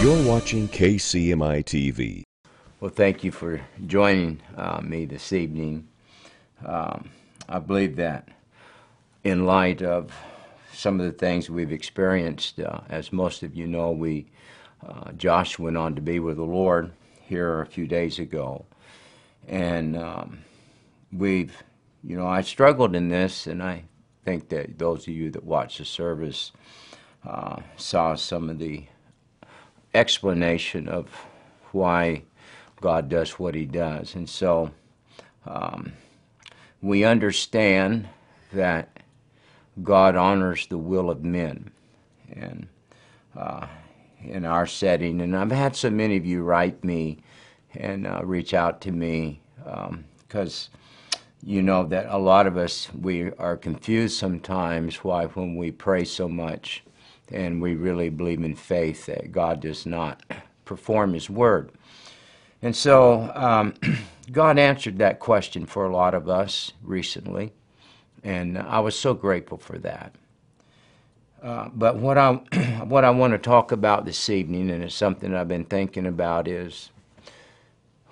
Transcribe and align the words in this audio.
You're 0.00 0.24
watching 0.28 0.68
KCMI 0.68 1.64
TV. 1.64 2.22
Well, 2.78 2.88
thank 2.88 3.24
you 3.24 3.32
for 3.32 3.60
joining 3.84 4.40
uh, 4.56 4.80
me 4.80 5.06
this 5.06 5.32
evening. 5.32 5.88
Um, 6.64 7.10
I 7.48 7.58
believe 7.58 7.96
that 7.96 8.28
in 9.24 9.44
light 9.44 9.82
of 9.82 10.14
some 10.72 11.00
of 11.00 11.06
the 11.06 11.12
things 11.12 11.50
we've 11.50 11.72
experienced, 11.72 12.60
uh, 12.60 12.82
as 12.88 13.12
most 13.12 13.42
of 13.42 13.56
you 13.56 13.66
know, 13.66 13.90
we 13.90 14.26
uh, 14.86 15.10
Josh 15.16 15.58
went 15.58 15.76
on 15.76 15.96
to 15.96 16.00
be 16.00 16.20
with 16.20 16.36
the 16.36 16.44
Lord 16.44 16.92
here 17.20 17.60
a 17.60 17.66
few 17.66 17.88
days 17.88 18.20
ago, 18.20 18.66
and 19.48 19.96
um, 19.96 20.44
we've, 21.12 21.64
you 22.04 22.16
know, 22.16 22.28
I 22.28 22.42
struggled 22.42 22.94
in 22.94 23.08
this, 23.08 23.48
and 23.48 23.60
I 23.60 23.82
think 24.24 24.48
that 24.50 24.78
those 24.78 25.08
of 25.08 25.14
you 25.14 25.32
that 25.32 25.42
watched 25.42 25.78
the 25.78 25.84
service 25.84 26.52
uh, 27.26 27.56
saw 27.76 28.14
some 28.14 28.48
of 28.48 28.60
the 28.60 28.84
explanation 29.94 30.88
of 30.88 31.08
why 31.72 32.22
God 32.80 33.08
does 33.08 33.32
what 33.32 33.54
He 33.54 33.64
does. 33.64 34.14
And 34.14 34.28
so 34.28 34.70
um, 35.46 35.92
we 36.80 37.04
understand 37.04 38.08
that 38.52 39.02
God 39.82 40.16
honors 40.16 40.66
the 40.66 40.78
will 40.78 41.10
of 41.10 41.24
men. 41.24 41.70
And 42.32 42.68
uh, 43.36 43.66
in 44.22 44.44
our 44.44 44.66
setting, 44.66 45.20
and 45.20 45.36
I've 45.36 45.50
had 45.50 45.76
so 45.76 45.90
many 45.90 46.16
of 46.16 46.26
you 46.26 46.42
write 46.42 46.82
me 46.84 47.18
and 47.74 48.06
uh, 48.06 48.20
reach 48.24 48.54
out 48.54 48.80
to 48.82 48.92
me 48.92 49.40
because 50.26 50.70
um, 50.72 51.18
you 51.42 51.62
know 51.62 51.84
that 51.84 52.06
a 52.08 52.18
lot 52.18 52.46
of 52.46 52.56
us 52.56 52.88
we 52.94 53.30
are 53.34 53.56
confused 53.56 54.18
sometimes 54.18 54.96
why 55.04 55.26
when 55.26 55.56
we 55.56 55.70
pray 55.70 56.04
so 56.04 56.28
much 56.28 56.82
and 57.32 57.60
we 57.60 57.74
really 57.74 58.08
believe 58.08 58.42
in 58.42 58.54
faith 58.54 59.06
that 59.06 59.32
God 59.32 59.60
does 59.60 59.86
not 59.86 60.22
perform 60.64 61.14
His 61.14 61.28
word. 61.30 61.70
And 62.62 62.74
so 62.74 63.30
um, 63.34 63.74
God 64.32 64.58
answered 64.58 64.98
that 64.98 65.20
question 65.20 65.66
for 65.66 65.86
a 65.86 65.92
lot 65.92 66.14
of 66.14 66.28
us 66.28 66.72
recently, 66.82 67.52
and 68.24 68.58
I 68.58 68.80
was 68.80 68.98
so 68.98 69.14
grateful 69.14 69.58
for 69.58 69.78
that. 69.78 70.14
Uh, 71.42 71.68
but 71.72 71.96
what 71.96 72.18
I 72.18 72.32
what 72.84 73.04
I 73.04 73.10
want 73.10 73.32
to 73.32 73.38
talk 73.38 73.72
about 73.72 74.04
this 74.04 74.28
evening, 74.28 74.70
and 74.70 74.82
it's 74.82 74.94
something 74.94 75.34
I've 75.34 75.48
been 75.48 75.64
thinking 75.64 76.06
about, 76.06 76.48
is 76.48 76.90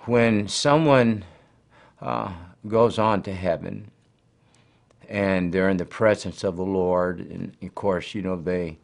when 0.05 0.47
someone 0.47 1.25
uh, 2.01 2.31
goes 2.67 2.97
on 2.97 3.21
to 3.23 3.33
heaven 3.33 3.91
and 5.09 5.53
they're 5.53 5.69
in 5.69 5.77
the 5.77 5.85
presence 5.85 6.43
of 6.43 6.57
the 6.57 6.63
Lord, 6.63 7.19
and 7.19 7.55
of 7.61 7.75
course, 7.75 8.13
you 8.13 8.21
know 8.21 8.35
they 8.35 8.77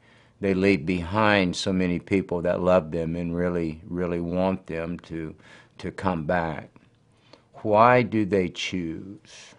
they 0.43 0.53
leave 0.53 0.85
behind 0.85 1.55
so 1.55 1.71
many 1.71 1.99
people 1.99 2.41
that 2.41 2.61
love 2.61 2.91
them 2.91 3.15
and 3.15 3.33
really, 3.33 3.79
really 3.87 4.19
want 4.19 4.67
them 4.67 4.99
to, 4.99 5.33
to 5.77 5.89
come 5.89 6.25
back. 6.25 6.69
Why 7.61 8.01
do 8.01 8.25
they 8.25 8.49
choose 8.49 9.55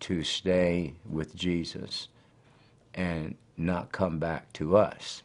to 0.00 0.24
stay 0.24 0.94
with 1.08 1.36
Jesus 1.36 2.08
and 2.94 3.36
not 3.56 3.92
come 3.92 4.18
back 4.18 4.52
to 4.54 4.76
us? 4.76 5.22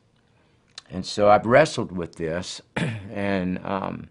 And 0.91 1.03
so 1.03 1.27
I've 1.27 1.47
wrestled 1.47 1.91
with 1.91 2.17
this, 2.17 2.61
and 3.11 3.59
um, 3.65 4.09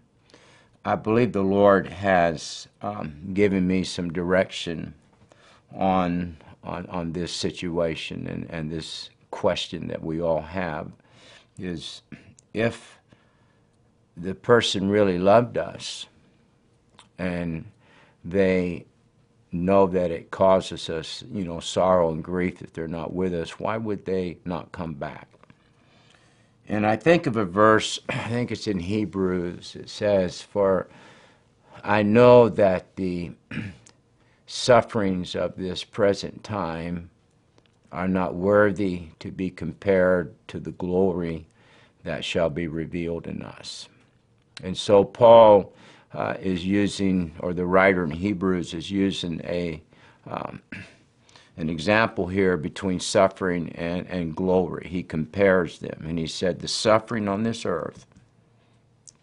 I 0.83 0.95
believe 0.95 1.31
the 1.31 1.41
Lord 1.43 1.87
has 1.87 2.67
um, 2.81 3.31
given 3.33 3.65
me 3.65 3.85
some 3.85 4.11
direction 4.11 4.95
on, 5.73 6.35
on, 6.61 6.87
on 6.87 7.13
this 7.13 7.31
situation 7.31 8.27
and, 8.27 8.49
and 8.49 8.69
this 8.69 9.09
question 9.31 9.87
that 9.87 10.03
we 10.03 10.21
all 10.21 10.41
have 10.41 10.91
is 11.57 12.01
if 12.53 12.99
the 14.15 14.35
person 14.35 14.89
really 14.89 15.17
loved 15.17 15.57
us 15.57 16.07
and 17.17 17.65
they 18.23 18.85
know 19.51 19.87
that 19.87 20.11
it 20.11 20.31
causes 20.31 20.89
us, 20.89 21.23
you 21.31 21.43
know, 21.43 21.59
sorrow 21.59 22.11
and 22.11 22.23
grief 22.23 22.59
that 22.59 22.73
they're 22.73 22.87
not 22.87 23.13
with 23.13 23.33
us, 23.33 23.59
why 23.59 23.77
would 23.77 24.05
they 24.05 24.37
not 24.45 24.71
come 24.71 24.93
back? 24.93 25.27
And 26.67 26.85
I 26.85 26.95
think 26.95 27.25
of 27.25 27.35
a 27.35 27.45
verse, 27.45 27.99
I 28.09 28.27
think 28.29 28.51
it's 28.51 28.67
in 28.67 28.79
Hebrews, 28.79 29.75
it 29.75 29.89
says, 29.89 30.41
For 30.41 30.87
I 31.83 32.03
know 32.03 32.49
that 32.49 32.95
the 32.95 33.31
sufferings 34.45 35.35
of 35.35 35.55
this 35.55 35.83
present 35.83 36.43
time 36.43 37.09
are 37.91 38.07
not 38.07 38.35
worthy 38.35 39.07
to 39.19 39.31
be 39.31 39.49
compared 39.49 40.33
to 40.47 40.59
the 40.59 40.71
glory 40.71 41.47
that 42.03 42.23
shall 42.23 42.49
be 42.49 42.67
revealed 42.67 43.27
in 43.27 43.41
us. 43.41 43.87
And 44.63 44.77
so 44.77 45.03
Paul 45.03 45.73
uh, 46.13 46.35
is 46.39 46.65
using, 46.65 47.33
or 47.39 47.53
the 47.53 47.65
writer 47.65 48.03
in 48.03 48.11
Hebrews 48.11 48.73
is 48.73 48.91
using 48.91 49.41
a 49.43 49.81
um, 50.27 50.61
an 51.57 51.69
example 51.69 52.27
here 52.27 52.55
between 52.55 53.01
suffering 53.01 53.69
and, 53.75 54.07
and 54.07 54.35
glory. 54.35 54.87
He 54.87 55.03
compares 55.03 55.79
them, 55.79 56.05
and 56.07 56.17
he 56.17 56.25
said 56.25 56.59
the 56.59 56.69
suffering 56.69 57.27
on 57.27 57.43
this 57.43 57.65
earth 57.65 58.05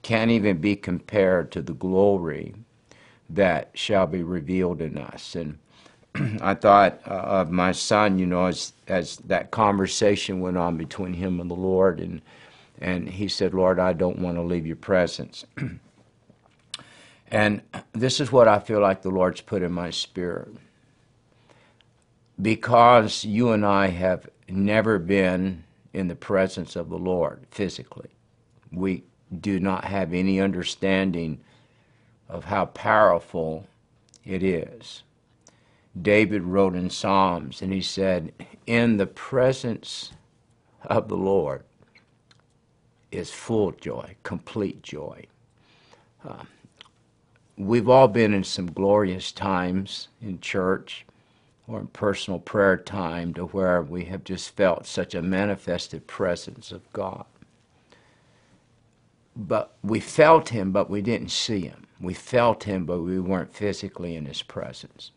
can't 0.03 0.31
even 0.31 0.59
be 0.59 0.77
compared 0.77 1.51
to 1.53 1.63
the 1.63 1.73
glory 1.75 2.55
that 3.31 3.71
shall 3.75 4.07
be 4.07 4.23
revealed 4.23 4.83
in 4.83 4.99
us. 4.99 5.35
And 5.35 5.59
I 6.43 6.55
thought 6.55 7.01
uh, 7.07 7.11
of 7.11 7.51
my 7.51 7.73
son, 7.73 8.19
you 8.19 8.27
know, 8.27 8.47
as 8.47 8.73
as 8.89 9.17
that 9.19 9.51
conversation 9.51 10.41
went 10.41 10.57
on 10.57 10.77
between 10.77 11.15
him 11.15 11.41
and 11.41 11.51
the 11.51 11.55
Lord, 11.55 12.01
and 12.01 12.23
and 12.81 13.09
he 13.09 13.29
said, 13.29 13.55
"Lord, 13.55 13.79
I 13.79 13.93
don't 13.93 14.19
want 14.19 14.37
to 14.37 14.43
leave 14.43 14.67
your 14.67 14.77
presence." 14.77 15.45
and 17.31 17.63
this 17.93 18.21
is 18.21 18.33
what 18.33 18.49
I 18.49 18.59
feel 18.59 18.81
like 18.81 19.03
the 19.03 19.11
Lord's 19.11 19.41
put 19.41 19.63
in 19.63 19.73
my 19.73 19.91
spirit, 19.91 20.49
because 22.41 23.25
you 23.25 23.51
and 23.53 23.65
I 23.67 23.89
have 23.89 24.29
never 24.49 24.99
been 24.99 25.65
in 25.93 26.09
the 26.09 26.17
presence 26.17 26.77
of 26.77 26.91
the 26.91 26.99
Lord 26.99 27.47
physically. 27.51 28.11
We 28.73 29.05
do 29.41 29.59
not 29.61 29.85
have 29.85 30.13
any 30.15 30.41
understanding 30.41 31.41
of 32.29 32.45
how 32.45 32.67
powerful 32.67 33.67
it 34.25 34.43
is. 34.43 35.03
David 36.01 36.43
wrote 36.43 36.75
in 36.75 36.91
Psalms, 36.91 37.63
and 37.63 37.73
he 37.73 37.81
said, 37.81 38.33
In 38.67 38.97
the 38.97 39.07
presence 39.07 40.13
of 40.83 41.09
the 41.09 41.17
Lord 41.17 41.65
is 43.11 43.31
full 43.31 43.73
joy, 43.73 44.17
complete 44.23 44.83
joy. 44.83 45.25
Uh, 46.27 46.45
we've 47.57 47.89
all 47.89 48.09
been 48.09 48.35
in 48.35 48.45
some 48.45 48.71
glorious 48.71 49.33
times 49.33 50.09
in 50.21 50.41
church 50.41 51.07
or 51.67 51.81
in 51.81 51.87
personal 51.89 52.39
prayer 52.41 52.77
time 52.77 53.33
to 53.35 53.47
where 53.47 53.81
we 53.81 54.05
have 54.05 54.23
just 54.23 54.55
felt 54.55 54.87
such 54.87 55.15
a 55.15 55.23
manifested 55.23 56.07
presence 56.07 56.73
of 56.73 56.93
God. 56.93 57.25
But 59.35 59.75
we 59.83 60.01
felt 60.01 60.51
Him, 60.51 60.73
but 60.73 60.91
we 60.91 61.01
didn't 61.01 61.31
see 61.31 61.61
Him. 61.61 61.87
We 62.01 62.15
felt 62.15 62.65
Him, 62.65 62.85
but 62.85 63.01
we 63.01 63.19
weren't 63.19 63.55
physically 63.55 64.15
in 64.15 64.27
His 64.27 64.43
presence 64.43 65.11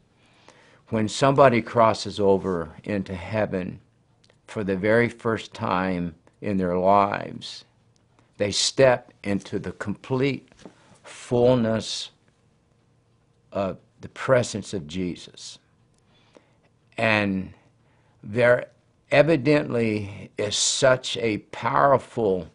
when 0.89 1.07
somebody 1.07 1.61
crosses 1.61 2.19
over 2.19 2.75
into 2.83 3.13
heaven 3.13 3.79
for 4.47 4.63
the 4.63 4.75
very 4.75 5.07
first 5.07 5.53
time 5.53 6.15
in 6.41 6.57
their 6.57 6.77
lives, 6.77 7.65
they 8.37 8.51
step 8.51 9.13
into 9.23 9.59
the 9.59 9.71
complete 9.73 10.49
fullness 11.03 12.11
of 13.51 13.77
the 14.01 14.09
presence 14.09 14.73
of 14.73 14.87
Jesus. 14.87 15.59
And 16.97 17.53
there 18.23 18.67
evidently 19.11 20.31
is 20.37 20.55
such 20.55 21.17
a 21.17 21.39
powerful 21.51 22.49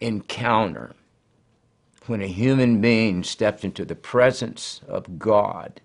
encounter 0.00 0.94
when 2.06 2.20
a 2.20 2.26
human 2.26 2.80
being 2.80 3.22
steps 3.22 3.62
into 3.62 3.84
the 3.84 3.94
presence 3.94 4.80
of 4.88 5.18
God 5.18 5.80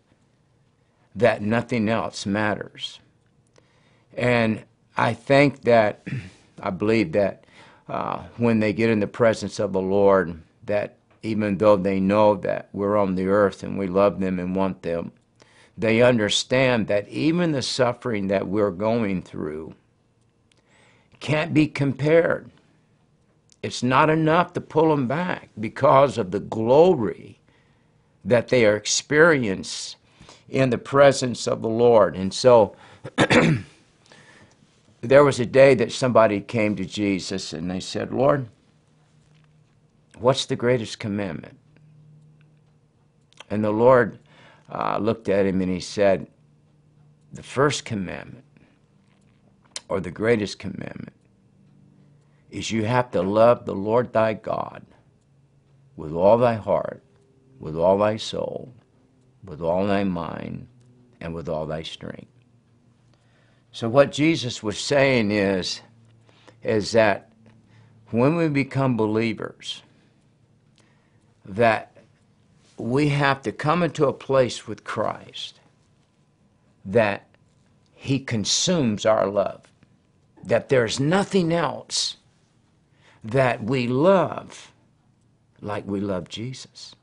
that 1.17 1.41
nothing 1.41 1.89
else 1.89 2.25
matters. 2.25 2.99
And 4.15 4.63
I 4.95 5.13
think 5.13 5.63
that, 5.63 6.07
I 6.61 6.69
believe 6.69 7.11
that 7.13 7.43
uh, 7.89 8.23
when 8.37 8.59
they 8.59 8.73
get 8.73 8.89
in 8.89 8.99
the 8.99 9.07
presence 9.07 9.59
of 9.59 9.73
the 9.73 9.81
Lord, 9.81 10.41
that 10.65 10.97
even 11.23 11.57
though 11.57 11.75
they 11.75 11.99
know 11.99 12.35
that 12.35 12.69
we're 12.71 12.97
on 12.97 13.15
the 13.15 13.27
earth 13.27 13.63
and 13.63 13.77
we 13.77 13.87
love 13.87 14.19
them 14.19 14.39
and 14.39 14.55
want 14.55 14.83
them, 14.83 15.11
they 15.77 16.01
understand 16.01 16.87
that 16.87 17.07
even 17.07 17.51
the 17.51 17.61
suffering 17.61 18.27
that 18.27 18.47
we're 18.47 18.71
going 18.71 19.21
through 19.21 19.73
can't 21.19 21.53
be 21.53 21.67
compared. 21.67 22.49
It's 23.63 23.81
not 23.81 24.09
enough 24.09 24.53
to 24.53 24.61
pull 24.61 24.89
them 24.89 25.07
back 25.07 25.49
because 25.59 26.17
of 26.17 26.31
the 26.31 26.39
glory 26.39 27.39
that 28.23 28.49
they 28.49 28.65
are 28.65 28.75
experiencing 28.75 29.97
in 30.49 30.69
the 30.69 30.77
presence 30.77 31.47
of 31.47 31.61
the 31.61 31.69
Lord. 31.69 32.15
And 32.15 32.33
so 32.33 32.75
there 35.01 35.23
was 35.23 35.39
a 35.39 35.45
day 35.45 35.75
that 35.75 35.91
somebody 35.91 36.41
came 36.41 36.75
to 36.75 36.85
Jesus 36.85 37.53
and 37.53 37.69
they 37.69 37.79
said, 37.79 38.13
Lord, 38.13 38.47
What's 40.19 40.45
the 40.45 40.55
greatest 40.55 40.99
commandment? 40.99 41.57
And 43.49 43.63
the 43.63 43.71
Lord 43.71 44.19
uh, 44.69 44.97
looked 44.99 45.29
at 45.29 45.45
him 45.45 45.61
and 45.61 45.71
he 45.71 45.79
said, 45.79 46.27
The 47.33 47.43
first 47.43 47.85
commandment, 47.85 48.43
or 49.89 49.99
the 49.99 50.11
greatest 50.11 50.59
commandment, 50.59 51.13
is 52.49 52.71
you 52.71 52.85
have 52.85 53.11
to 53.11 53.21
love 53.21 53.65
the 53.65 53.75
Lord 53.75 54.11
thy 54.11 54.33
God 54.33 54.85
with 55.95 56.13
all 56.13 56.37
thy 56.37 56.55
heart, 56.55 57.03
with 57.59 57.75
all 57.75 57.99
thy 57.99 58.17
soul, 58.17 58.73
with 59.47 59.61
all 59.61 59.87
thy 59.87 60.03
mind, 60.03 60.67
and 61.19 61.33
with 61.33 61.49
all 61.49 61.65
thy 61.65 61.81
strength. 61.81 62.27
So 63.71 63.89
what 63.89 64.11
Jesus 64.11 64.61
was 64.61 64.77
saying 64.77 65.31
is, 65.31 65.81
is 66.63 66.91
that 66.91 67.31
when 68.11 68.35
we 68.35 68.47
become 68.49 68.97
believers, 68.97 69.81
that 71.45 71.91
we 72.77 73.09
have 73.09 73.41
to 73.43 73.51
come 73.51 73.81
into 73.83 74.05
a 74.05 74.13
place 74.13 74.67
with 74.67 74.83
Christ 74.83 75.59
that 76.85 77.27
he 77.93 78.19
consumes 78.19 79.05
our 79.05 79.27
love, 79.27 79.63
that 80.43 80.69
there's 80.69 80.99
nothing 80.99 81.51
else 81.51 82.17
that 83.23 83.63
we 83.63 83.87
love 83.87 84.71
like 85.61 85.85
we 85.85 85.99
love 85.99 86.29
Jesus. 86.29 86.95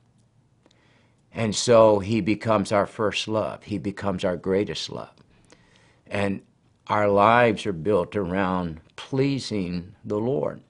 And 1.34 1.54
so 1.54 1.98
he 1.98 2.20
becomes 2.20 2.70
our 2.70 2.86
first 2.86 3.26
love. 3.26 3.64
He 3.64 3.78
becomes 3.78 4.24
our 4.24 4.36
greatest 4.36 4.90
love. 4.90 5.12
And 6.06 6.42
our 6.86 7.08
lives 7.08 7.66
are 7.66 7.72
built 7.72 8.14
around 8.14 8.80
pleasing 8.94 9.96
the 10.04 10.18
Lord. 10.18 10.60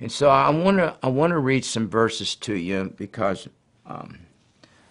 And 0.00 0.12
so 0.12 0.28
I 0.28 0.50
want 0.50 0.76
to 0.76 0.96
I 1.02 1.08
want 1.08 1.32
to 1.32 1.38
read 1.38 1.64
some 1.64 1.88
verses 1.88 2.36
to 2.36 2.54
you 2.54 2.94
because 2.96 3.48
um, 3.86 4.18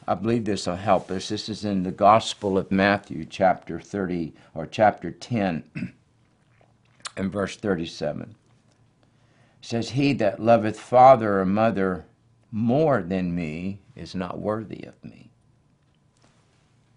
I 0.08 0.16
believe 0.16 0.46
this 0.46 0.68
will 0.68 0.76
help 0.76 1.12
us. 1.12 1.30
This 1.30 1.48
is 1.48 1.64
in 1.64 1.84
the 1.84 1.92
Gospel 1.92 2.58
of 2.58 2.72
Matthew, 2.72 3.26
chapter 3.26 3.80
30 3.80 4.34
or 4.54 4.66
chapter 4.66 5.12
10, 5.12 5.64
and 7.18 7.32
verse 7.32 7.56
37 7.56 8.36
says, 9.62 9.92
He 9.92 10.14
that 10.14 10.42
loveth 10.42 10.80
father 10.80 11.40
or 11.40 11.46
mother 11.46 12.06
more 12.52 13.02
than 13.02 13.36
me 13.36 13.80
is 13.96 14.16
not 14.16 14.40
worthy 14.40 14.84
of 14.84 15.04
me. 15.04 15.32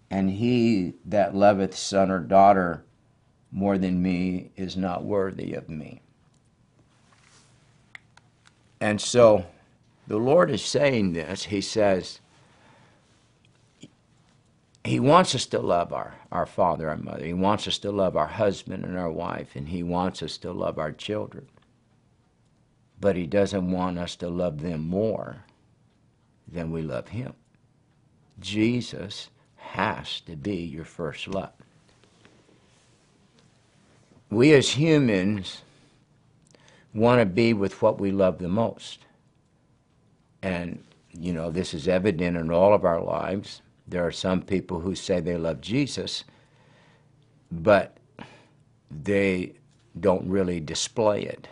And 0.09 0.29
he 0.29 0.93
that 1.05 1.35
loveth 1.35 1.75
son 1.75 2.11
or 2.11 2.19
daughter 2.19 2.83
more 3.51 3.77
than 3.77 4.01
me 4.01 4.51
is 4.55 4.77
not 4.77 5.03
worthy 5.03 5.53
of 5.53 5.69
me. 5.69 6.01
And 8.79 8.99
so 8.99 9.45
the 10.07 10.17
Lord 10.17 10.49
is 10.49 10.63
saying 10.63 11.13
this. 11.13 11.43
He 11.45 11.61
says, 11.61 12.19
He 14.83 14.99
wants 14.99 15.35
us 15.35 15.45
to 15.47 15.59
love 15.59 15.93
our, 15.93 16.15
our 16.31 16.45
father 16.45 16.89
and 16.89 17.03
mother. 17.03 17.25
He 17.25 17.33
wants 17.33 17.67
us 17.67 17.77
to 17.79 17.91
love 17.91 18.17
our 18.17 18.27
husband 18.27 18.83
and 18.83 18.97
our 18.97 19.11
wife, 19.11 19.55
and 19.55 19.69
He 19.69 19.83
wants 19.83 20.23
us 20.23 20.37
to 20.39 20.51
love 20.51 20.79
our 20.79 20.91
children 20.91 21.47
but 23.01 23.15
he 23.15 23.25
doesn't 23.25 23.71
want 23.71 23.97
us 23.97 24.15
to 24.15 24.29
love 24.29 24.61
them 24.61 24.87
more 24.87 25.43
than 26.47 26.71
we 26.71 26.83
love 26.83 27.09
him. 27.09 27.33
Jesus 28.39 29.29
has 29.55 30.21
to 30.21 30.35
be 30.35 30.57
your 30.57 30.85
first 30.85 31.27
love. 31.27 31.51
We 34.29 34.53
as 34.53 34.69
humans 34.69 35.63
want 36.93 37.19
to 37.21 37.25
be 37.25 37.53
with 37.53 37.81
what 37.81 37.99
we 37.99 38.11
love 38.11 38.37
the 38.37 38.47
most. 38.47 38.99
And, 40.43 40.83
you 41.11 41.33
know, 41.33 41.49
this 41.49 41.73
is 41.73 41.87
evident 41.87 42.37
in 42.37 42.51
all 42.51 42.73
of 42.73 42.85
our 42.85 43.01
lives. 43.01 43.61
There 43.87 44.05
are 44.05 44.11
some 44.11 44.41
people 44.41 44.79
who 44.79 44.95
say 44.95 45.19
they 45.19 45.37
love 45.37 45.59
Jesus, 45.59 46.23
but 47.51 47.97
they 48.89 49.53
don't 49.99 50.29
really 50.29 50.59
display 50.59 51.23
it 51.23 51.47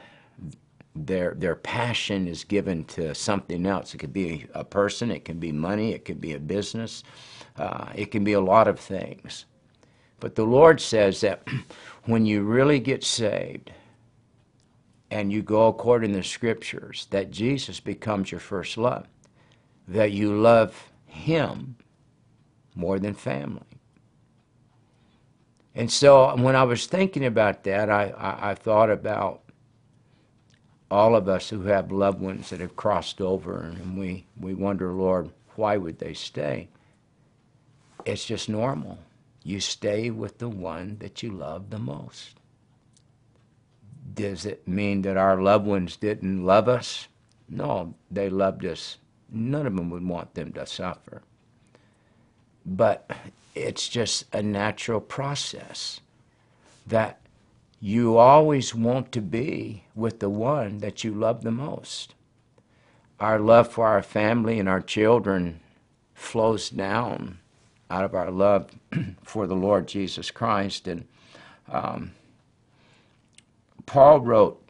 their 1.06 1.34
their 1.36 1.56
passion 1.56 2.28
is 2.28 2.44
given 2.44 2.84
to 2.86 3.14
something 3.16 3.66
else. 3.66 3.94
It 3.94 4.00
could 4.00 4.14
be 4.14 4.46
a 4.54 4.64
person, 4.64 5.12
it 5.12 5.26
can 5.26 5.40
be 5.40 5.52
money, 5.52 5.94
it 5.94 6.06
could 6.06 6.22
be 6.22 6.34
a 6.34 6.40
business, 6.40 7.04
uh, 7.58 7.90
it 7.96 8.12
can 8.12 8.24
be 8.24 8.34
a 8.34 8.42
lot 8.42 8.68
of 8.68 8.80
things. 8.80 9.46
But 10.20 10.36
the 10.36 10.46
Lord 10.46 10.82
says 10.82 11.22
that 11.22 11.48
when 12.06 12.26
you 12.26 12.44
really 12.44 12.80
get 12.80 13.04
saved 13.04 13.72
and 15.12 15.32
you 15.32 15.42
go 15.42 15.68
according 15.68 16.12
to 16.12 16.18
the 16.18 16.24
scriptures, 16.24 17.08
that 17.10 17.32
Jesus 17.32 17.80
becomes 17.80 18.32
your 18.32 18.42
first 18.42 18.78
love, 18.78 19.08
that 19.88 20.12
you 20.12 20.36
love 20.36 20.92
Him 21.06 21.76
more 22.76 23.00
than 23.00 23.14
family. 23.14 23.64
And 25.76 25.92
so 25.92 26.36
when 26.36 26.56
I 26.56 26.64
was 26.64 26.88
thinking 26.88 27.26
about 27.26 27.64
that, 27.64 27.90
I, 27.90 28.10
I, 28.10 28.52
I 28.52 28.56
thought 28.56 28.90
about 28.90 29.44
all 30.92 31.16
of 31.16 31.30
us 31.30 31.50
who 31.50 31.64
have 31.64 31.92
loved 31.92 32.20
ones 32.20 32.50
that 32.50 32.60
have 32.60 32.76
crossed 32.76 33.22
over 33.22 33.60
and 33.60 33.98
we, 33.98 34.26
we 34.40 34.54
wonder, 34.54 34.92
Lord, 34.92 35.30
why 35.56 35.78
would 35.78 36.00
they 36.00 36.14
stay? 36.14 36.70
It's 38.06 38.26
just 38.26 38.50
normal. 38.50 39.00
You 39.44 39.60
stay 39.60 40.10
with 40.10 40.40
the 40.40 40.50
one 40.50 40.98
that 41.00 41.22
you 41.22 41.32
love 41.32 41.70
the 41.70 41.80
most. 41.80 42.36
Does 44.14 44.46
it 44.46 44.68
mean 44.68 45.04
that 45.04 45.18
our 45.18 45.42
loved 45.42 45.66
ones 45.66 45.96
didn't 45.96 46.46
love 46.46 46.68
us? 46.68 47.08
No, 47.48 47.94
they 48.10 48.30
loved 48.30 48.66
us. 48.66 48.98
None 49.32 49.68
of 49.68 49.76
them 49.76 49.90
would 49.90 50.06
want 50.06 50.34
them 50.34 50.52
to 50.54 50.66
suffer. 50.66 51.22
But 52.66 53.10
it's 53.56 53.88
just 53.88 54.26
a 54.34 54.42
natural 54.42 55.00
process 55.00 56.00
that 56.88 57.19
you 57.80 58.18
always 58.18 58.76
want 58.76 59.12
to 59.14 59.22
be 59.22 59.84
with 59.96 60.20
the 60.20 60.30
one 60.30 60.80
that 60.80 61.04
you 61.04 61.14
love 61.14 61.44
the 61.44 61.52
most. 61.52 62.14
Our 63.20 63.40
love 63.40 63.70
for 63.70 63.88
our 63.88 64.02
family 64.02 64.60
and 64.60 64.68
our 64.68 64.82
children 64.82 65.62
flows 66.14 66.70
down 66.70 67.40
out 67.90 68.04
of 68.04 68.14
our 68.14 68.32
love 68.32 68.70
for 69.24 69.48
the 69.48 69.56
Lord 69.56 69.88
Jesus 69.88 70.30
Christ. 70.30 70.88
And 70.88 71.08
um, 71.72 72.12
Paul 73.86 74.20
wrote 74.22 74.62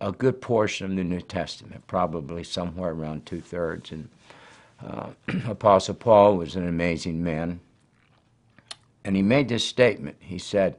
a 0.00 0.12
good 0.12 0.40
portion 0.40 0.90
of 0.90 0.96
the 0.96 1.04
New 1.04 1.20
Testament, 1.20 1.86
probably 1.86 2.44
somewhere 2.44 2.90
around 2.90 3.26
two 3.26 3.40
thirds. 3.40 3.92
And 3.92 4.08
uh, 4.84 5.10
Apostle 5.48 5.94
Paul 5.94 6.36
was 6.36 6.56
an 6.56 6.66
amazing 6.68 7.22
man. 7.22 7.60
And 9.04 9.14
he 9.14 9.22
made 9.22 9.48
this 9.48 9.64
statement. 9.64 10.16
He 10.18 10.38
said, 10.38 10.76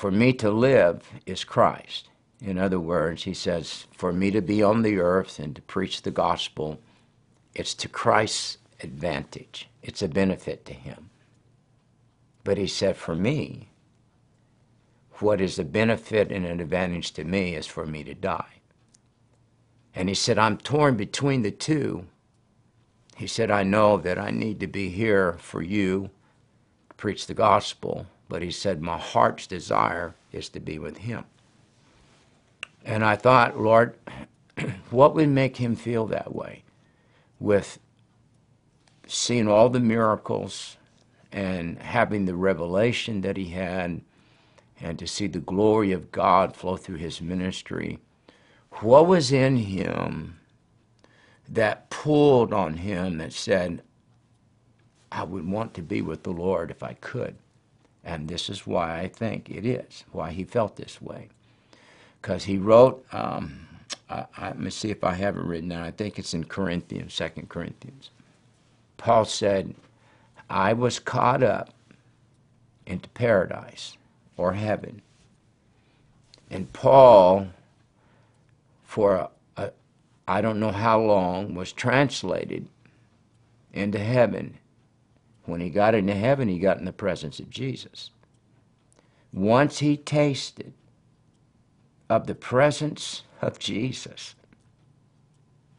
for 0.00 0.10
me 0.10 0.32
to 0.32 0.50
live 0.50 1.06
is 1.26 1.44
Christ. 1.44 2.08
In 2.40 2.56
other 2.56 2.80
words, 2.80 3.24
he 3.24 3.34
says, 3.34 3.86
for 3.92 4.14
me 4.14 4.30
to 4.30 4.40
be 4.40 4.62
on 4.62 4.80
the 4.80 4.98
earth 4.98 5.38
and 5.38 5.54
to 5.54 5.60
preach 5.60 6.00
the 6.00 6.10
gospel, 6.10 6.80
it's 7.54 7.74
to 7.74 7.86
Christ's 7.86 8.56
advantage. 8.82 9.68
It's 9.82 10.00
a 10.00 10.08
benefit 10.08 10.64
to 10.64 10.72
him. 10.72 11.10
But 12.44 12.56
he 12.56 12.66
said, 12.66 12.96
for 12.96 13.14
me, 13.14 13.68
what 15.18 15.38
is 15.38 15.58
a 15.58 15.64
benefit 15.64 16.32
and 16.32 16.46
an 16.46 16.60
advantage 16.60 17.12
to 17.12 17.24
me 17.24 17.54
is 17.54 17.66
for 17.66 17.84
me 17.84 18.02
to 18.04 18.14
die. 18.14 18.62
And 19.94 20.08
he 20.08 20.14
said, 20.14 20.38
I'm 20.38 20.56
torn 20.56 20.96
between 20.96 21.42
the 21.42 21.50
two. 21.50 22.06
He 23.18 23.26
said, 23.26 23.50
I 23.50 23.64
know 23.64 23.98
that 23.98 24.18
I 24.18 24.30
need 24.30 24.60
to 24.60 24.66
be 24.66 24.88
here 24.88 25.36
for 25.40 25.60
you, 25.60 26.08
to 26.88 26.96
preach 26.96 27.26
the 27.26 27.34
gospel, 27.34 28.06
but 28.30 28.42
he 28.42 28.50
said, 28.50 28.80
My 28.80 28.96
heart's 28.96 29.46
desire 29.48 30.14
is 30.32 30.48
to 30.50 30.60
be 30.60 30.78
with 30.78 30.98
him. 30.98 31.24
And 32.84 33.04
I 33.04 33.16
thought, 33.16 33.60
Lord, 33.60 33.96
what 34.90 35.14
would 35.14 35.28
make 35.28 35.56
him 35.56 35.74
feel 35.74 36.06
that 36.06 36.34
way 36.34 36.62
with 37.40 37.80
seeing 39.06 39.48
all 39.48 39.68
the 39.68 39.80
miracles 39.80 40.76
and 41.32 41.78
having 41.80 42.24
the 42.24 42.36
revelation 42.36 43.20
that 43.22 43.36
he 43.36 43.48
had 43.48 44.00
and 44.80 44.98
to 44.98 45.06
see 45.08 45.26
the 45.26 45.40
glory 45.40 45.90
of 45.90 46.12
God 46.12 46.56
flow 46.56 46.76
through 46.76 46.96
his 46.96 47.20
ministry? 47.20 47.98
What 48.74 49.08
was 49.08 49.32
in 49.32 49.56
him 49.56 50.38
that 51.48 51.90
pulled 51.90 52.52
on 52.52 52.74
him 52.74 53.18
that 53.18 53.32
said, 53.32 53.82
I 55.10 55.24
would 55.24 55.50
want 55.50 55.74
to 55.74 55.82
be 55.82 56.00
with 56.00 56.22
the 56.22 56.30
Lord 56.30 56.70
if 56.70 56.84
I 56.84 56.92
could? 56.94 57.36
And 58.04 58.28
this 58.28 58.48
is 58.48 58.66
why 58.66 59.00
I 59.00 59.08
think 59.08 59.50
it 59.50 59.66
is, 59.66 60.04
why 60.12 60.32
he 60.32 60.44
felt 60.44 60.76
this 60.76 61.00
way. 61.02 61.28
Because 62.20 62.44
he 62.44 62.58
wrote, 62.58 63.04
um, 63.12 63.66
I, 64.08 64.26
I, 64.36 64.46
let 64.48 64.58
me 64.58 64.70
see 64.70 64.90
if 64.90 65.04
I 65.04 65.12
have 65.14 65.36
it 65.36 65.42
written 65.42 65.68
down. 65.68 65.82
I 65.82 65.90
think 65.90 66.18
it's 66.18 66.34
in 66.34 66.44
Corinthians, 66.44 67.14
Second 67.14 67.48
Corinthians. 67.48 68.10
Paul 68.96 69.24
said, 69.24 69.74
I 70.48 70.72
was 70.72 70.98
caught 70.98 71.42
up 71.42 71.72
into 72.86 73.08
paradise 73.10 73.96
or 74.36 74.52
heaven. 74.54 75.02
And 76.50 76.72
Paul 76.72 77.48
for 78.90 79.30
I 80.30 80.40
don't 80.40 80.60
know 80.60 80.70
how 80.70 81.00
long, 81.00 81.56
was 81.56 81.72
translated 81.72 82.68
into 83.72 83.98
heaven. 83.98 84.58
When 85.50 85.60
he 85.60 85.68
got 85.68 85.96
into 85.96 86.14
heaven, 86.14 86.48
he 86.48 86.60
got 86.60 86.78
in 86.78 86.84
the 86.84 86.92
presence 86.92 87.40
of 87.40 87.50
Jesus. 87.50 88.10
Once 89.32 89.80
he 89.80 89.96
tasted 89.96 90.72
of 92.08 92.26
the 92.28 92.34
presence 92.36 93.24
of 93.42 93.58
Jesus, 93.58 94.36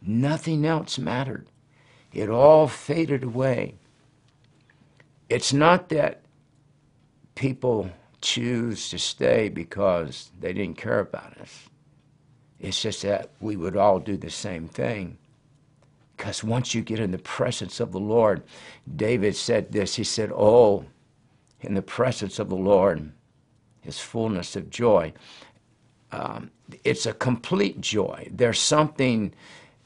nothing 0.02 0.66
else 0.66 1.00
mattered. 1.00 1.48
It 2.14 2.30
all 2.30 2.68
faded 2.68 3.24
away. 3.24 3.76
It's 5.30 5.54
not 5.54 5.88
that 5.90 6.22
people 7.36 7.90
choose 8.22 8.90
to 8.90 9.00
stay 9.00 9.48
because 9.48 10.32
they 10.38 10.52
didn't 10.52 10.78
care 10.78 11.00
about 11.00 11.38
us. 11.38 11.70
It's 12.60 12.82
just 12.82 13.04
that 13.04 13.30
we 13.40 13.56
would 13.56 13.78
all 13.78 14.00
do 14.00 14.18
the 14.18 14.30
same 14.30 14.68
thing. 14.68 15.18
Because 16.22 16.44
once 16.44 16.76
you 16.76 16.84
get 16.84 17.00
in 17.00 17.10
the 17.10 17.18
presence 17.18 17.80
of 17.80 17.92
the 17.92 18.00
Lord, 18.00 18.44
David 18.96 19.36
said 19.36 19.72
this. 19.72 19.96
He 19.96 20.04
said, 20.04 20.32
Oh, 20.32 20.86
in 21.62 21.74
the 21.74 21.82
presence 21.82 22.38
of 22.38 22.48
the 22.48 22.56
Lord 22.56 23.12
is 23.84 23.98
fullness 23.98 24.56
of 24.56 24.70
joy. 24.70 25.14
Um, 26.12 26.52
it's 26.84 27.08
a 27.08 27.14
complete 27.14 27.82
joy. 27.82 28.28
There's 28.30 28.60
something 28.60 29.34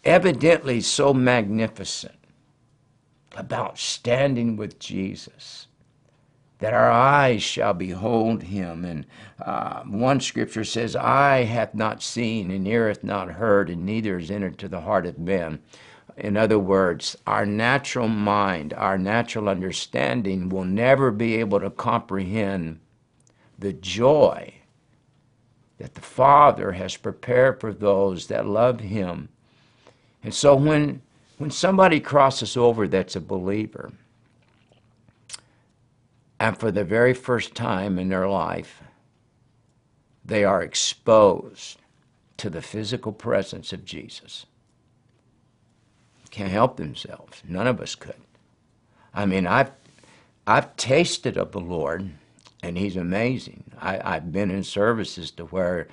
evidently 0.03 0.81
so 0.81 1.13
magnificent 1.13 2.17
about 3.37 3.79
standing 3.79 4.57
with 4.57 4.77
Jesus 4.77 5.67
that 6.59 6.73
our 6.73 6.91
eyes 6.91 7.43
shall 7.43 7.73
behold 7.73 8.43
him. 8.43 8.83
And 8.83 9.05
uh, 9.39 9.83
one 9.83 10.19
scripture 10.19 10.65
says, 10.65 10.97
Eye 10.97 11.45
hath 11.45 11.73
not 11.73 12.03
seen, 12.03 12.51
and 12.51 12.67
ear 12.67 12.89
hath 12.89 13.05
not 13.05 13.31
heard, 13.31 13.69
and 13.69 13.85
neither 13.85 14.17
is 14.17 14.29
entered 14.29 14.57
to 14.57 14.67
the 14.67 14.81
heart 14.81 15.05
of 15.05 15.17
men. 15.17 15.59
In 16.17 16.37
other 16.37 16.59
words, 16.59 17.17
our 17.27 17.45
natural 17.45 18.07
mind, 18.07 18.73
our 18.73 18.97
natural 18.97 19.49
understanding 19.49 20.49
will 20.49 20.63
never 20.63 21.11
be 21.11 21.35
able 21.35 21.59
to 21.59 21.69
comprehend 21.69 22.79
the 23.59 23.73
joy 23.73 24.53
that 25.77 25.95
the 25.95 26.01
Father 26.01 26.71
has 26.73 26.95
prepared 26.95 27.59
for 27.59 27.73
those 27.73 28.27
that 28.27 28.45
love 28.45 28.79
Him. 28.79 29.27
And 30.23 30.33
so 30.33 30.55
when, 30.55 31.01
when 31.37 31.51
somebody 31.51 31.99
crosses 31.99 32.55
over 32.55 32.87
that's 32.87 33.17
a 33.17 33.21
believer, 33.21 33.91
and 36.39 36.57
for 36.57 36.71
the 36.71 36.83
very 36.83 37.13
first 37.13 37.55
time 37.55 37.99
in 37.99 38.09
their 38.09 38.27
life, 38.27 38.81
they 40.23 40.43
are 40.43 40.63
exposed 40.63 41.77
to 42.37 42.49
the 42.49 42.61
physical 42.61 43.11
presence 43.11 43.73
of 43.73 43.85
Jesus. 43.85 44.45
Can't 46.35 46.51
help 46.51 46.75
themselves. 46.75 47.43
None 47.47 47.65
of 47.65 47.79
us 47.79 47.95
could. 47.95 48.19
I 49.13 49.25
mean, 49.25 49.47
I've, 49.47 49.71
I've 50.45 50.75
tasted 50.75 51.37
of 51.37 51.53
the 51.53 51.61
Lord, 51.61 52.11
and 52.61 52.77
He's 52.77 52.97
amazing. 52.97 53.63
I, 53.79 54.01
I've 54.03 54.33
been 54.33 54.51
in 54.51 54.65
services 54.65 55.31
to 55.31 55.45
where 55.45 55.87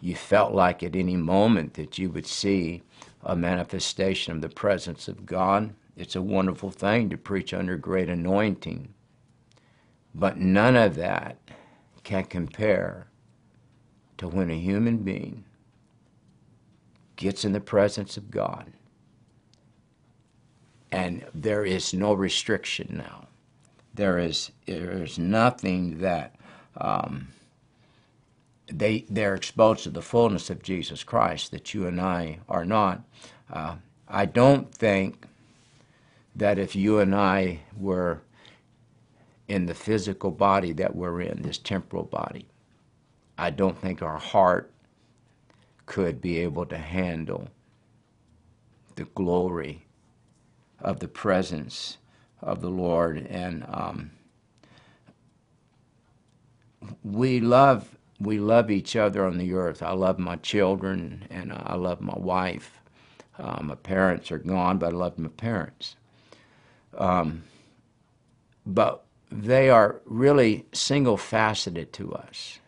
you 0.00 0.16
felt 0.16 0.52
like 0.52 0.82
at 0.82 0.96
any 0.96 1.14
moment 1.14 1.74
that 1.74 1.96
you 1.96 2.10
would 2.10 2.26
see 2.26 2.82
a 3.22 3.36
manifestation 3.36 4.34
of 4.34 4.40
the 4.40 4.48
presence 4.48 5.06
of 5.06 5.26
God. 5.26 5.72
It's 5.96 6.16
a 6.16 6.22
wonderful 6.22 6.72
thing 6.72 7.08
to 7.10 7.16
preach 7.16 7.54
under 7.54 7.76
great 7.76 8.08
anointing. 8.08 8.92
But 10.12 10.38
none 10.38 10.74
of 10.74 10.96
that 10.96 11.36
can 12.02 12.24
compare 12.24 13.06
to 14.18 14.26
when 14.26 14.50
a 14.50 14.58
human 14.58 15.04
being 15.04 15.44
gets 17.14 17.44
in 17.44 17.52
the 17.52 17.60
presence 17.60 18.16
of 18.16 18.32
God 18.32 18.72
and 20.94 21.26
there 21.34 21.64
is 21.64 21.92
no 21.92 22.12
restriction 22.12 22.96
now. 22.98 23.26
There 23.94 24.18
is 24.18 24.52
there 24.66 25.02
is 25.02 25.18
nothing 25.18 25.98
that 25.98 26.36
um, 26.76 27.28
they 28.68 29.04
they're 29.10 29.34
exposed 29.34 29.82
to 29.84 29.90
the 29.90 30.02
fullness 30.02 30.50
of 30.50 30.62
Jesus 30.62 31.02
Christ 31.02 31.50
that 31.50 31.74
you 31.74 31.86
and 31.88 32.00
I 32.00 32.38
are 32.48 32.64
not. 32.64 33.02
Uh, 33.52 33.76
I 34.08 34.26
don't 34.26 34.72
think 34.72 35.26
that 36.36 36.58
if 36.58 36.76
you 36.76 37.00
and 37.00 37.14
I 37.14 37.60
were 37.76 38.20
in 39.48 39.66
the 39.66 39.74
physical 39.74 40.30
body 40.30 40.72
that 40.72 40.94
we're 40.94 41.20
in, 41.20 41.42
this 41.42 41.58
temporal 41.58 42.04
body, 42.04 42.46
I 43.36 43.50
don't 43.50 43.78
think 43.78 44.00
our 44.00 44.18
heart 44.18 44.70
could 45.86 46.20
be 46.20 46.38
able 46.38 46.66
to 46.66 46.78
handle 46.78 47.48
the 48.94 49.04
glory 49.04 49.83
of 50.80 51.00
the 51.00 51.08
presence 51.08 51.98
of 52.40 52.60
the 52.60 52.70
Lord. 52.70 53.26
And 53.28 53.64
um, 53.68 54.10
we 57.02 57.40
love 57.40 57.96
we 58.20 58.38
love 58.38 58.70
each 58.70 58.94
other 58.96 59.26
on 59.26 59.38
the 59.38 59.52
earth. 59.54 59.82
I 59.82 59.92
love 59.92 60.18
my 60.18 60.36
children 60.36 61.26
and 61.30 61.52
I 61.52 61.74
love 61.74 62.00
my 62.00 62.16
wife. 62.16 62.80
Uh, 63.38 63.60
my 63.62 63.74
parents 63.74 64.30
are 64.30 64.38
gone, 64.38 64.78
but 64.78 64.92
I 64.92 64.96
love 64.96 65.18
my 65.18 65.28
parents. 65.28 65.96
Um, 66.96 67.42
but 68.64 69.04
they 69.30 69.68
are 69.68 70.00
really 70.04 70.64
single 70.72 71.16
faceted 71.16 71.92
to 71.94 72.14
us. 72.14 72.60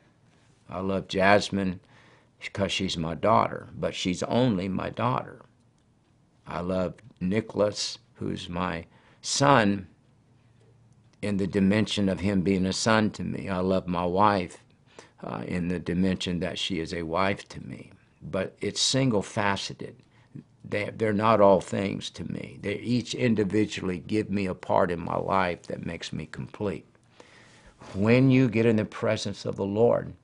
I 0.69 0.81
love 0.81 1.07
Jasmine 1.07 1.81
because 2.41 2.73
she's 2.73 2.97
my 2.97 3.15
daughter, 3.15 3.69
but 3.79 3.95
she's 3.95 4.23
only 4.25 4.69
my 4.69 4.91
daughter. 4.91 5.43
I 6.47 6.61
love 6.61 6.95
Nicholas, 7.21 7.99
who's 8.15 8.49
my 8.49 8.87
son, 9.21 9.89
in 11.23 11.39
the 11.39 11.47
dimension 11.47 12.09
of 12.09 12.21
him 12.21 12.43
being 12.43 12.67
a 12.67 12.73
son 12.73 13.11
to 13.11 13.25
me. 13.25 13.49
I 13.49 13.59
love 13.59 13.87
my 13.87 14.05
wife 14.05 14.63
uh, 15.23 15.43
in 15.47 15.69
the 15.69 15.81
dimension 15.81 16.41
that 16.41 16.59
she 16.59 16.79
is 16.79 16.93
a 16.93 17.03
wife 17.03 17.49
to 17.49 17.67
me. 17.67 17.93
But 18.23 18.57
it's 18.61 18.81
single 18.81 19.23
faceted. 19.23 19.97
They, 20.65 20.91
they're 20.95 21.13
not 21.13 21.41
all 21.41 21.61
things 21.61 22.11
to 22.11 22.31
me. 22.31 22.59
They 22.61 22.75
each 22.75 23.15
individually 23.15 23.99
give 23.99 24.31
me 24.31 24.47
a 24.47 24.55
part 24.55 24.91
in 24.91 25.01
my 25.01 25.17
life 25.17 25.63
that 25.65 25.87
makes 25.87 26.13
me 26.13 26.27
complete. 26.27 26.87
When 27.95 28.31
you 28.31 28.49
get 28.49 28.67
in 28.67 28.77
the 28.77 28.85
presence 28.85 29.45
of 29.45 29.57
the 29.57 29.65
Lord, 29.65 30.15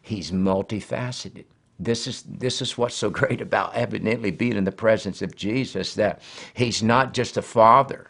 He's 0.00 0.30
multifaceted. 0.30 1.44
This 1.84 2.06
is, 2.06 2.22
this 2.22 2.62
is 2.62 2.78
what's 2.78 2.94
so 2.94 3.10
great 3.20 3.40
about 3.40 3.74
evidently 3.74 4.30
being 4.30 4.56
in 4.56 4.64
the 4.64 4.72
presence 4.72 5.22
of 5.22 5.36
Jesus 5.36 5.94
that 5.94 6.20
He's 6.54 6.82
not 6.82 7.14
just 7.14 7.36
a 7.36 7.42
father, 7.42 8.08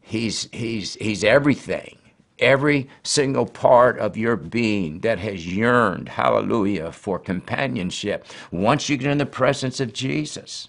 He's, 0.00 0.48
he's, 0.52 0.94
he's 0.94 1.24
everything 1.24 1.98
every 2.42 2.88
single 3.02 3.46
part 3.46 3.98
of 3.98 4.16
your 4.16 4.36
being 4.36 4.98
that 5.00 5.18
has 5.20 5.46
yearned, 5.46 6.08
hallelujah, 6.08 6.92
for 6.92 7.18
companionship. 7.18 8.26
Once 8.50 8.88
you 8.88 8.96
get 8.96 9.10
in 9.10 9.18
the 9.18 9.26
presence 9.26 9.80
of 9.80 9.92
Jesus, 9.92 10.68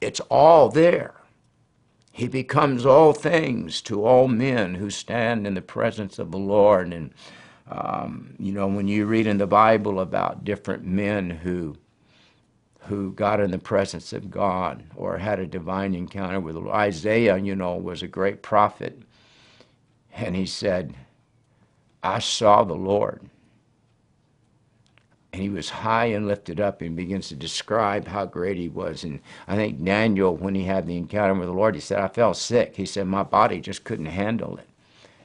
it's 0.00 0.20
all 0.30 0.70
there. 0.70 1.14
He 2.12 2.26
becomes 2.26 2.84
all 2.84 3.12
things 3.12 3.80
to 3.82 4.04
all 4.04 4.26
men 4.26 4.74
who 4.74 4.90
stand 4.90 5.46
in 5.46 5.54
the 5.54 5.62
presence 5.62 6.18
of 6.18 6.32
the 6.32 6.38
Lord. 6.38 6.92
And, 6.92 7.12
um, 7.70 8.34
you 8.38 8.52
know, 8.52 8.66
when 8.66 8.88
you 8.88 9.06
read 9.06 9.26
in 9.26 9.38
the 9.38 9.46
Bible 9.46 10.00
about 10.00 10.44
different 10.44 10.84
men 10.84 11.30
who 11.30 11.76
who 12.84 13.12
got 13.12 13.40
in 13.40 13.50
the 13.52 13.58
presence 13.58 14.12
of 14.12 14.30
God 14.30 14.82
or 14.96 15.18
had 15.18 15.38
a 15.38 15.46
divine 15.46 15.94
encounter 15.94 16.40
with. 16.40 16.56
Isaiah, 16.56 17.36
you 17.36 17.54
know, 17.54 17.76
was 17.76 18.02
a 18.02 18.08
great 18.08 18.42
prophet. 18.42 19.00
And 20.14 20.34
he 20.34 20.46
said, 20.46 20.94
I 22.02 22.18
saw 22.18 22.64
the 22.64 22.74
Lord 22.74 23.20
and 25.32 25.42
he 25.42 25.48
was 25.48 25.70
high 25.70 26.06
and 26.06 26.26
lifted 26.26 26.60
up 26.60 26.82
and 26.82 26.96
begins 26.96 27.28
to 27.28 27.36
describe 27.36 28.08
how 28.08 28.26
great 28.26 28.56
he 28.56 28.68
was. 28.68 29.04
And 29.04 29.20
I 29.46 29.54
think 29.54 29.84
Daniel, 29.84 30.36
when 30.36 30.56
he 30.56 30.64
had 30.64 30.86
the 30.86 30.96
encounter 30.96 31.34
with 31.34 31.48
the 31.48 31.54
Lord, 31.54 31.76
he 31.76 31.80
said, 31.80 32.00
I 32.00 32.08
felt 32.08 32.36
sick. 32.36 32.76
He 32.76 32.86
said, 32.86 33.06
My 33.06 33.22
body 33.22 33.60
just 33.60 33.84
couldn't 33.84 34.06
handle 34.06 34.56
it. 34.58 34.68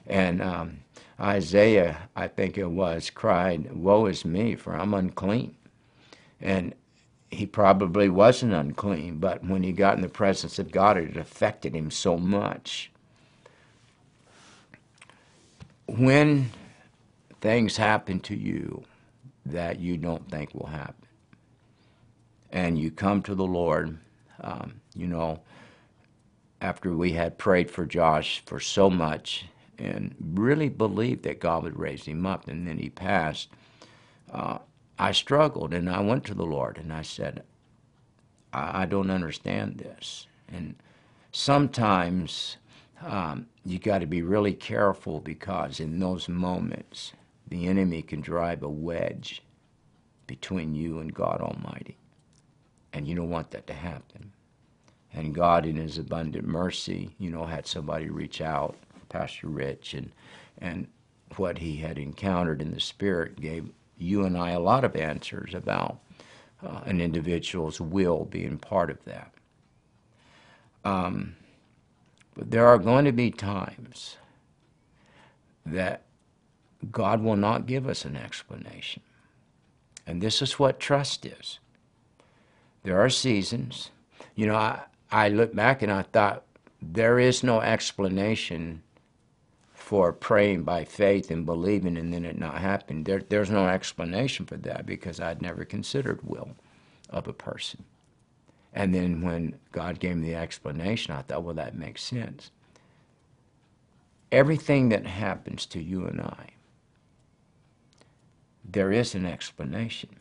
And 0.06 0.42
um, 0.44 0.80
Isaiah, 1.19 2.10
I 2.15 2.27
think 2.27 2.57
it 2.57 2.69
was, 2.69 3.10
cried, 3.10 3.72
Woe 3.74 4.05
is 4.07 4.25
me, 4.25 4.55
for 4.55 4.75
I'm 4.75 4.93
unclean. 4.93 5.55
And 6.41 6.75
he 7.29 7.45
probably 7.45 8.10
wasn't 8.10 8.53
unclean, 8.53 9.17
but 9.19 9.43
when 9.43 9.63
he 9.63 9.72
got 9.72 9.95
in 9.95 10.01
the 10.01 10.10
presence 10.10 10.60
of 10.60 10.72
God, 10.72 10.98
it 10.98 11.17
affected 11.17 11.74
him 11.74 11.89
so 11.89 12.17
much. 12.17 12.91
When 15.88 16.51
things 17.39 17.77
happen 17.77 18.19
to 18.22 18.36
you, 18.36 18.84
that 19.45 19.79
you 19.79 19.98
don't 19.98 20.29
think 20.29 20.53
will 20.53 20.67
happen. 20.67 21.07
And 22.51 22.79
you 22.79 22.89
come 22.89 23.22
to 23.24 23.36
the 23.36 23.45
Lord, 23.45 23.98
um, 24.41 24.81
you 24.95 25.07
know, 25.07 25.41
after 26.62 26.95
we 26.95 27.13
had 27.13 27.38
prayed 27.38 27.69
for 27.69 27.86
Josh 27.86 28.41
for 28.45 28.60
so 28.60 28.89
much 28.89 29.45
and 29.77 30.15
really 30.20 30.70
believed 30.70 31.24
that 31.24 31.39
God 31.39 31.63
would 31.63 31.79
raise 31.79 32.05
him 32.05 32.25
up, 32.25 32.48
and 32.48 32.67
then 32.67 32.77
he 32.77 32.89
passed. 32.89 33.50
Uh, 34.32 34.60
I 34.98 35.12
struggled 35.12 35.74
and 35.74 35.89
I 35.89 36.00
went 36.00 36.24
to 36.25 36.34
the 36.34 36.46
Lord 36.46 36.77
and 36.77 36.91
I 36.94 37.01
said, 37.01 37.44
I, 38.53 38.84
I 38.84 38.86
don't 38.86 39.12
understand 39.12 39.77
this. 39.77 40.27
And 40.48 40.75
sometimes 41.32 42.58
um, 43.01 43.48
you 43.65 43.77
got 43.77 44.00
to 44.00 44.05
be 44.05 44.22
really 44.22 44.53
careful 44.53 45.20
because 45.20 45.79
in 45.79 46.00
those 46.00 46.29
moments, 46.29 47.13
the 47.48 47.67
enemy 47.67 48.01
can 48.01 48.22
drive 48.22 48.63
a 48.63 48.70
wedge 48.70 49.41
between 50.27 50.74
you 50.74 51.00
and 51.00 51.13
God 51.13 51.41
Almighty. 51.41 51.98
And 52.94 53.08
you 53.08 53.15
don't 53.15 53.29
want 53.29 53.51
that 53.51 53.67
to 53.67 53.74
happen. 53.74 54.32
And 55.13 55.36
God, 55.36 55.65
in 55.65 55.75
His 55.75 55.98
abundant 55.98 56.48
mercy, 56.48 57.15
you 57.20 57.29
know, 57.29 57.46
had 57.46 57.67
somebody 57.67 58.10
reach 58.10 58.41
out, 58.41 58.75
Pastor 59.15 59.48
Rich, 59.48 59.93
and 59.93 60.12
and 60.57 60.88
what 61.38 61.57
he 61.57 61.77
had 61.77 61.98
encountered 61.98 62.62
in 62.62 62.72
the 62.72 62.79
spirit 62.81 63.39
gave 63.39 63.69
you 63.98 64.25
and 64.25 64.38
I 64.38 64.51
a 64.51 64.60
lot 64.60 64.84
of 64.84 64.95
answers 64.95 65.53
about 65.53 66.00
uh, 66.62 66.81
an 66.86 67.00
individual's 67.00 67.79
will 67.79 68.25
being 68.25 68.57
part 68.57 68.89
of 68.89 69.03
that. 69.05 69.31
Um, 70.84 71.36
but 72.36 72.51
there 72.51 72.67
are 72.67 72.77
going 72.77 73.05
to 73.05 73.13
be 73.13 73.31
times 73.31 74.17
that 75.65 76.03
God 76.91 77.22
will 77.24 77.38
not 77.38 77.65
give 77.65 77.88
us 77.88 78.03
an 78.03 78.17
explanation. 78.17 79.01
And 80.05 80.22
this 80.22 80.41
is 80.41 80.60
what 80.60 80.79
trust 80.79 81.25
is. 81.25 81.60
There 82.84 83.00
are 83.00 83.10
seasons. 83.10 83.91
You 84.36 84.48
know, 84.48 84.55
I, 84.55 84.81
I 85.10 85.29
look 85.29 85.55
back 85.55 85.81
and 85.81 85.91
I 85.91 86.03
thought, 86.03 86.43
there 86.81 87.17
is 87.17 87.43
no 87.43 87.62
explanation 87.62 88.84
for 89.86 90.12
praying 90.12 90.63
by 90.63 90.84
faith 90.84 91.30
and 91.30 91.46
believing 91.46 91.96
and 91.96 92.12
then 92.12 92.25
it 92.25 92.39
not 92.39 92.58
happening. 92.58 93.04
There, 93.04 93.22
there's 93.22 93.51
no 93.51 93.68
explanation 93.68 94.48
for 94.48 94.58
that 94.58 94.88
because 94.88 95.20
I'd 95.20 95.44
never 95.44 95.63
considered 95.63 96.22
will 96.24 96.56
of 97.08 97.27
a 97.27 97.34
person. 97.34 97.84
And 98.74 98.96
then 98.96 99.22
when 99.22 99.60
God 99.72 100.00
gave 100.00 100.18
me 100.18 100.30
the 100.30 100.36
explanation, 100.36 101.13
I 101.13 101.22
thought, 101.22 101.44
well, 101.44 101.54
that 101.54 101.77
makes 101.77 102.01
sense. 102.01 102.50
Everything 104.32 104.89
that 104.89 105.06
happens 105.06 105.68
to 105.68 105.80
you 105.80 106.08
and 106.08 106.20
I, 106.20 106.50
there 108.68 108.92
is 108.92 109.13
an 109.13 109.27
explanation. 109.27 110.15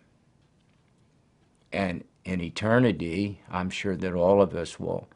And 1.73 2.05
in 2.27 2.43
eternity, 2.43 3.41
I'm 3.51 3.71
sure 3.71 3.97
that 3.97 4.13
all 4.13 4.43
of 4.43 4.55
us 4.55 4.79
will 4.79 5.09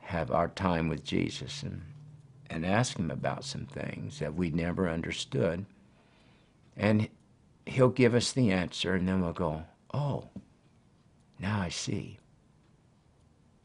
have 0.00 0.32
our 0.32 0.48
time 0.48 0.88
with 0.88 1.04
Jesus 1.04 1.62
and 1.62 1.82
and 2.48 2.64
ask 2.64 2.98
him 2.98 3.10
about 3.10 3.44
some 3.44 3.66
things 3.66 4.18
that 4.18 4.34
we 4.34 4.50
never 4.50 4.88
understood. 4.88 5.66
And 6.76 7.08
he'll 7.64 7.88
give 7.88 8.14
us 8.14 8.32
the 8.32 8.52
answer, 8.52 8.94
and 8.94 9.08
then 9.08 9.22
we'll 9.22 9.32
go, 9.32 9.64
oh, 9.92 10.28
now 11.38 11.60
I 11.60 11.68
see. 11.68 12.18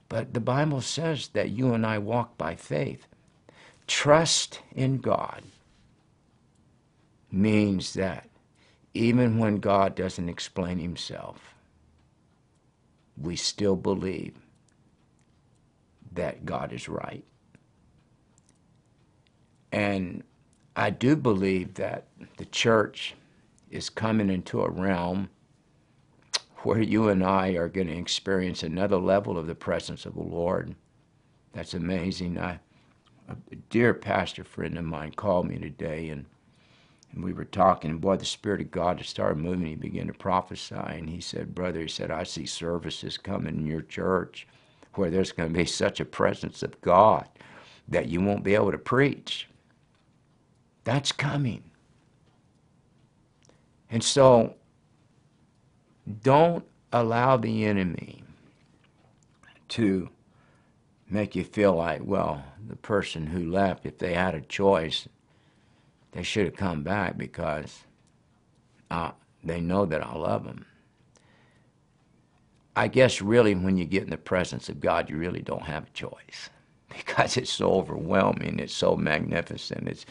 But 0.09 0.33
the 0.33 0.39
Bible 0.39 0.81
says 0.81 1.29
that 1.29 1.51
you 1.51 1.73
and 1.73 1.85
I 1.85 1.97
walk 1.97 2.37
by 2.37 2.55
faith. 2.55 3.07
Trust 3.87 4.59
in 4.75 4.97
God 4.97 5.43
means 7.31 7.93
that 7.93 8.27
even 8.93 9.37
when 9.37 9.57
God 9.57 9.95
doesn't 9.95 10.27
explain 10.27 10.79
himself, 10.79 11.55
we 13.17 13.35
still 13.35 13.75
believe 13.75 14.35
that 16.11 16.45
God 16.45 16.73
is 16.73 16.89
right. 16.89 17.23
And 19.71 20.23
I 20.75 20.89
do 20.89 21.15
believe 21.15 21.75
that 21.75 22.07
the 22.37 22.45
church 22.45 23.15
is 23.69 23.89
coming 23.89 24.29
into 24.29 24.61
a 24.61 24.69
realm 24.69 25.29
where 26.59 26.81
you 26.81 27.09
and 27.09 27.23
I 27.23 27.49
are 27.51 27.69
going 27.69 27.87
to 27.87 27.97
experience 27.97 28.63
another 28.63 28.97
level 28.97 29.37
of 29.37 29.47
the 29.47 29.55
presence 29.55 30.05
of 30.05 30.13
the 30.13 30.21
Lord. 30.21 30.75
That's 31.53 31.73
amazing. 31.73 32.37
I, 32.37 32.59
a 33.29 33.55
dear 33.69 33.93
pastor 33.93 34.43
friend 34.43 34.77
of 34.77 34.85
mine 34.85 35.13
called 35.15 35.47
me 35.47 35.57
today 35.57 36.09
and 36.09 36.25
and 37.13 37.23
we 37.23 37.33
were 37.33 37.45
talking, 37.45 37.91
and 37.91 38.01
boy, 38.01 38.15
the 38.15 38.25
Spirit 38.25 38.61
of 38.61 38.71
God 38.71 38.97
just 38.97 39.09
started 39.09 39.37
moving. 39.37 39.67
He 39.67 39.75
began 39.75 40.07
to 40.07 40.13
prophesy, 40.13 40.75
and 40.75 41.09
he 41.09 41.19
said, 41.19 41.53
Brother, 41.53 41.81
he 41.81 41.87
said, 41.87 42.09
I 42.09 42.23
see 42.23 42.45
services 42.45 43.17
coming 43.17 43.57
in 43.57 43.65
your 43.65 43.81
church 43.81 44.47
where 44.93 45.09
there's 45.09 45.31
going 45.31 45.51
to 45.51 45.57
be 45.57 45.65
such 45.65 45.99
a 45.99 46.05
presence 46.05 46.63
of 46.63 46.79
God 46.81 47.27
that 47.87 48.07
you 48.07 48.21
won't 48.21 48.43
be 48.43 48.55
able 48.55 48.71
to 48.71 48.77
preach. 48.77 49.49
That's 50.83 51.11
coming. 51.11 51.63
And 53.89 54.03
so 54.03 54.55
don't 56.23 56.65
allow 56.91 57.37
the 57.37 57.65
enemy 57.65 58.23
to 59.69 60.09
make 61.09 61.35
you 61.35 61.43
feel 61.43 61.73
like, 61.75 62.01
well, 62.03 62.43
the 62.67 62.75
person 62.75 63.27
who 63.27 63.51
left, 63.51 63.85
if 63.85 63.97
they 63.97 64.13
had 64.13 64.33
a 64.33 64.41
choice, 64.41 65.07
they 66.11 66.23
should 66.23 66.45
have 66.45 66.55
come 66.55 66.83
back 66.83 67.17
because 67.17 67.83
uh, 68.89 69.11
they 69.43 69.61
know 69.61 69.85
that 69.85 70.05
I 70.05 70.15
love 70.15 70.45
them. 70.45 70.65
I 72.75 72.87
guess 72.87 73.21
really 73.21 73.53
when 73.53 73.77
you 73.77 73.85
get 73.85 74.03
in 74.03 74.09
the 74.09 74.17
presence 74.17 74.69
of 74.69 74.79
God, 74.79 75.09
you 75.09 75.17
really 75.17 75.41
don't 75.41 75.63
have 75.63 75.87
a 75.87 75.91
choice 75.91 76.49
because 76.97 77.37
it's 77.37 77.51
so 77.51 77.71
overwhelming, 77.71 78.59
it's 78.59 78.73
so 78.73 78.95
magnificent. 78.95 79.87
It's 79.87 80.05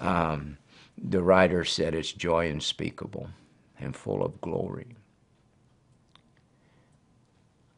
um, 0.00 0.58
the 0.96 1.22
writer 1.22 1.64
said 1.64 1.94
it's 1.94 2.12
joy 2.12 2.48
unspeakable 2.50 3.28
and 3.78 3.94
full 3.94 4.24
of 4.24 4.40
glory. 4.40 4.96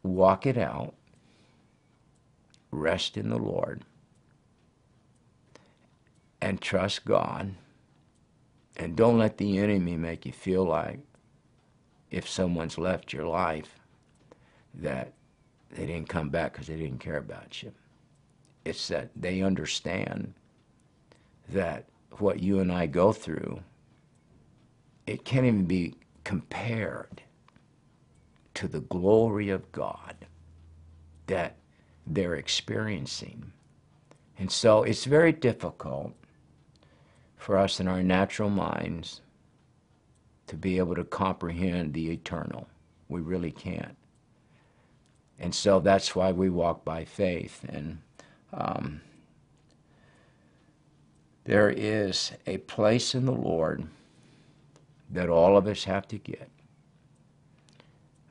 Walk 0.03 0.45
it 0.45 0.57
out. 0.57 0.95
Rest 2.71 3.17
in 3.17 3.29
the 3.29 3.37
Lord. 3.37 3.83
And 6.41 6.59
trust 6.59 7.05
God. 7.05 7.53
And 8.77 8.95
don't 8.95 9.19
let 9.19 9.37
the 9.37 9.59
enemy 9.59 9.95
make 9.95 10.25
you 10.25 10.31
feel 10.31 10.63
like 10.63 10.99
if 12.09 12.27
someone's 12.27 12.77
left 12.77 13.13
your 13.13 13.25
life 13.25 13.79
that 14.73 15.13
they 15.69 15.85
didn't 15.85 16.09
come 16.09 16.29
back 16.29 16.53
because 16.53 16.67
they 16.67 16.77
didn't 16.77 16.99
care 16.99 17.17
about 17.17 17.61
you. 17.61 17.71
It's 18.63 18.87
that 18.89 19.09
they 19.15 19.41
understand 19.41 20.33
that 21.49 21.85
what 22.19 22.41
you 22.41 22.59
and 22.59 22.71
I 22.71 22.85
go 22.85 23.11
through, 23.11 23.61
it 25.07 25.25
can't 25.25 25.45
even 25.45 25.65
be 25.65 25.95
compared 26.23 27.21
to 28.53 28.67
the 28.67 28.81
glory 28.81 29.49
of 29.49 29.71
God 29.71 30.15
that 31.27 31.55
they're 32.05 32.35
experiencing. 32.35 33.51
And 34.37 34.51
so 34.51 34.83
it's 34.83 35.05
very 35.05 35.31
difficult 35.31 36.13
for 37.37 37.57
us 37.57 37.79
in 37.79 37.87
our 37.87 38.03
natural 38.03 38.49
minds 38.49 39.21
to 40.47 40.55
be 40.55 40.77
able 40.77 40.95
to 40.95 41.03
comprehend 41.03 41.93
the 41.93 42.11
eternal. 42.11 42.67
We 43.07 43.21
really 43.21 43.51
can't. 43.51 43.97
And 45.39 45.55
so 45.55 45.79
that's 45.79 46.15
why 46.15 46.31
we 46.31 46.49
walk 46.49 46.85
by 46.85 47.03
faith. 47.03 47.63
And 47.67 47.99
um, 48.53 49.01
there 51.43 51.69
is 51.69 52.31
a 52.45 52.57
place 52.59 53.15
in 53.15 53.25
the 53.25 53.31
Lord 53.31 53.87
that 55.09 55.29
all 55.29 55.57
of 55.57 55.67
us 55.67 55.83
have 55.85 56.07
to 56.09 56.17
get. 56.17 56.49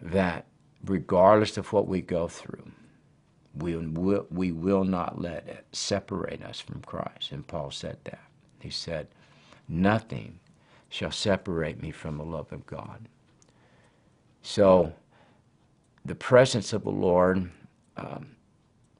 That 0.00 0.46
regardless 0.84 1.56
of 1.56 1.72
what 1.72 1.86
we 1.86 2.00
go 2.00 2.28
through, 2.28 2.70
we 3.54 3.76
will, 3.76 4.26
we 4.30 4.52
will 4.52 4.84
not 4.84 5.20
let 5.20 5.46
it 5.48 5.66
separate 5.72 6.42
us 6.42 6.60
from 6.60 6.82
Christ. 6.82 7.32
And 7.32 7.46
Paul 7.46 7.70
said 7.70 7.98
that. 8.04 8.20
He 8.60 8.70
said, 8.70 9.08
Nothing 9.68 10.38
shall 10.88 11.10
separate 11.10 11.82
me 11.82 11.90
from 11.90 12.18
the 12.18 12.24
love 12.24 12.52
of 12.52 12.66
God. 12.66 13.08
So, 14.42 14.92
the 16.04 16.14
presence 16.14 16.72
of 16.72 16.84
the 16.84 16.90
Lord, 16.90 17.50
um, 17.96 18.36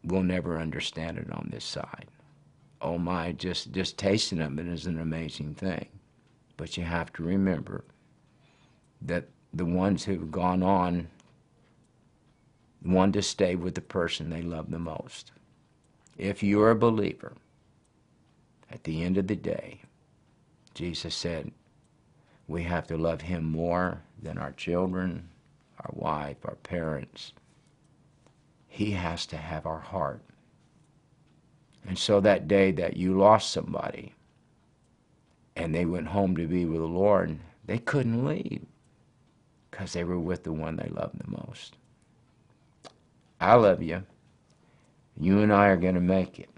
we'll 0.04 0.22
never 0.22 0.58
understand 0.58 1.18
it 1.18 1.30
on 1.32 1.48
this 1.50 1.64
side 1.64 2.06
oh 2.80 2.98
my, 2.98 3.32
just, 3.32 3.72
just 3.72 3.98
tasting 3.98 4.40
of 4.40 4.58
it 4.58 4.66
is 4.66 4.86
an 4.86 4.98
amazing 4.98 5.54
thing. 5.54 5.86
But 6.56 6.76
you 6.76 6.84
have 6.84 7.12
to 7.14 7.22
remember 7.22 7.84
that 9.02 9.28
the 9.52 9.64
ones 9.64 10.04
who've 10.04 10.30
gone 10.30 10.62
on 10.62 11.08
want 12.82 13.12
to 13.14 13.22
stay 13.22 13.54
with 13.54 13.74
the 13.74 13.80
person 13.80 14.30
they 14.30 14.42
love 14.42 14.70
the 14.70 14.78
most. 14.78 15.32
If 16.16 16.42
you're 16.42 16.70
a 16.70 16.76
believer, 16.76 17.34
at 18.70 18.84
the 18.84 19.02
end 19.02 19.18
of 19.18 19.26
the 19.26 19.36
day, 19.36 19.80
Jesus 20.74 21.14
said, 21.14 21.50
we 22.46 22.62
have 22.64 22.86
to 22.88 22.96
love 22.96 23.22
him 23.22 23.44
more 23.44 24.02
than 24.20 24.38
our 24.38 24.52
children, 24.52 25.28
our 25.78 25.90
wife, 25.92 26.36
our 26.44 26.56
parents. 26.56 27.32
He 28.70 28.92
has 28.92 29.26
to 29.28 29.38
have 29.38 29.66
our 29.66 29.80
heart. 29.80 30.22
And 31.87 31.98
so 31.98 32.20
that 32.20 32.48
day 32.48 32.72
that 32.72 32.96
you 32.96 33.18
lost 33.18 33.50
somebody 33.50 34.14
and 35.56 35.74
they 35.74 35.87
went 35.87 36.09
home 36.09 36.37
to 36.37 36.46
be 36.48 36.64
with 36.66 36.80
the 36.80 36.87
Lord, 36.87 37.38
they 37.66 37.78
couldn't 37.78 38.24
leave. 38.26 38.62
because 39.70 39.92
they 39.94 40.04
were 40.04 40.20
with 40.20 40.44
the 40.44 40.52
one 40.52 40.76
they 40.76 40.88
loved 40.90 41.18
the 41.18 41.30
most. 41.30 41.76
I 43.40 43.54
love 43.54 43.83
you. 43.83 44.04
You 45.18 45.40
and 45.40 45.52
I 45.52 45.68
are 45.68 45.76
going 45.76 45.94
to 45.96 46.00
make 46.00 46.38
it. 46.40 46.50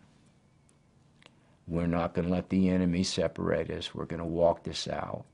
We're 1.68 1.86
not 1.86 2.14
going 2.14 2.28
to 2.28 2.34
let 2.34 2.50
the 2.50 2.68
enemy 2.70 3.04
separate 3.04 3.70
us. 3.70 3.94
We're 3.94 4.06
going 4.06 4.20
to 4.22 4.26
walk 4.26 4.64
this 4.64 4.88
out. 4.88 5.24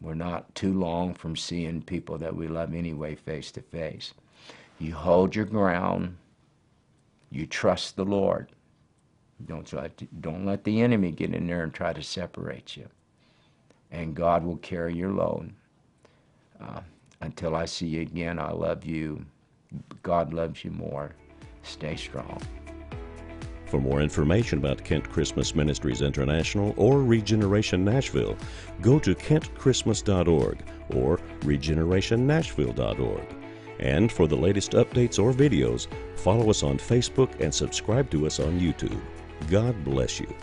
We're 0.00 0.14
not 0.14 0.54
too 0.54 0.72
long 0.78 1.14
from 1.14 1.36
seeing 1.36 1.82
people 1.82 2.18
that 2.18 2.36
we 2.36 2.48
love 2.48 2.74
anyway 2.74 3.14
face 3.16 3.52
to 3.52 3.62
face. 3.62 4.14
You 4.84 4.94
hold 4.94 5.34
your 5.34 5.46
ground. 5.46 6.18
You 7.30 7.46
trust 7.46 7.96
the 7.96 8.04
Lord. 8.04 8.52
Don't 9.46 9.72
let, 9.72 10.20
don't 10.20 10.44
let 10.44 10.64
the 10.64 10.82
enemy 10.82 11.10
get 11.10 11.34
in 11.34 11.46
there 11.46 11.62
and 11.62 11.72
try 11.72 11.94
to 11.94 12.02
separate 12.02 12.76
you. 12.76 12.86
And 13.90 14.14
God 14.14 14.44
will 14.44 14.58
carry 14.58 14.94
your 14.94 15.10
load. 15.10 15.54
Uh, 16.60 16.80
until 17.22 17.56
I 17.56 17.64
see 17.64 17.86
you 17.86 18.02
again, 18.02 18.38
I 18.38 18.50
love 18.50 18.84
you. 18.84 19.24
God 20.02 20.34
loves 20.34 20.64
you 20.64 20.70
more. 20.70 21.12
Stay 21.62 21.96
strong. 21.96 22.42
For 23.64 23.80
more 23.80 24.02
information 24.02 24.58
about 24.58 24.84
Kent 24.84 25.10
Christmas 25.10 25.54
Ministries 25.54 26.02
International 26.02 26.74
or 26.76 27.02
Regeneration 27.02 27.86
Nashville, 27.86 28.36
go 28.82 28.98
to 28.98 29.14
kentchristmas.org 29.14 30.58
or 30.90 31.16
regenerationnashville.org. 31.40 33.43
And 33.78 34.10
for 34.10 34.26
the 34.26 34.36
latest 34.36 34.72
updates 34.72 35.22
or 35.22 35.32
videos, 35.32 35.88
follow 36.16 36.50
us 36.50 36.62
on 36.62 36.78
Facebook 36.78 37.40
and 37.40 37.52
subscribe 37.52 38.10
to 38.10 38.26
us 38.26 38.40
on 38.40 38.60
YouTube. 38.60 39.00
God 39.50 39.82
bless 39.84 40.20
you. 40.20 40.34